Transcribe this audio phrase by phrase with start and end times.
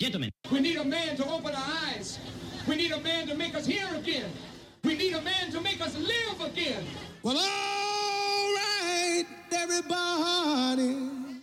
[0.00, 0.30] Gentlemen.
[0.50, 2.18] We need a man to open our eyes.
[2.66, 4.30] We need a man to make us hear again.
[4.82, 6.82] We need a man to make us live again.
[7.22, 10.96] Well, all right, everybody.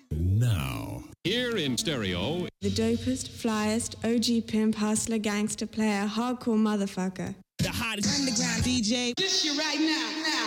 [0.09, 7.36] Now, here in stereo, The dopest, flyest, OG pimp, hustler, gangster player, hardcore motherfucker.
[7.60, 9.14] The hottest underground DJ.
[9.18, 10.46] This you right now, now,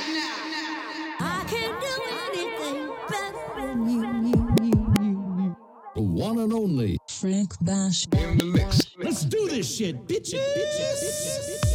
[6.20, 8.06] one and only Frank Bash.
[8.12, 8.95] in the mix.
[8.98, 10.34] Let's do this shit, bitches.
[10.55, 11.61] bitches.
[11.61, 11.70] shape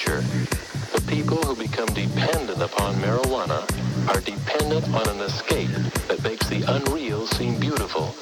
[0.00, 0.20] future,
[0.94, 3.60] the people who become dependent upon marijuana
[4.08, 5.70] are dependent on an escape
[6.08, 8.14] that makes the unreal seem beautiful.